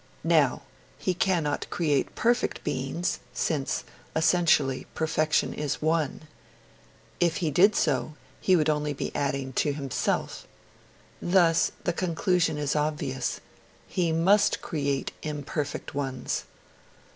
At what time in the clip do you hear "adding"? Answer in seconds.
9.15-9.53